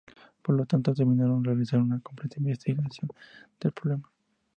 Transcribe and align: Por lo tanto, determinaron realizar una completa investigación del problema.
Por 0.43 0.55
lo 0.55 0.65
tanto, 0.65 0.89
determinaron 0.89 1.43
realizar 1.43 1.79
una 1.79 1.99
completa 1.99 2.37
investigación 2.39 3.07
del 3.59 3.71
problema. 3.71 4.09